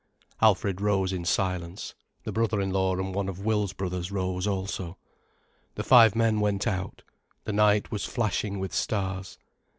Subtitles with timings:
[0.41, 1.93] Alfred rose in silence.
[2.23, 4.97] The brother in law and one of Will's brothers rose also.
[5.75, 7.03] The five men went out.
[7.43, 9.37] The night was flashing with stars.